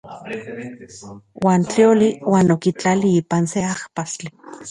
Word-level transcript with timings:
Uan 1.47 1.67
tlioli 1.71 2.09
uan 2.31 2.51
okitlali 2.55 3.11
ipan 3.21 3.45
se 3.53 3.67
ajpastli. 3.75 4.35